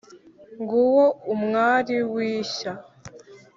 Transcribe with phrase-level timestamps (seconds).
[0.61, 1.01] nguwo
[1.33, 2.71] umwari w’ishya,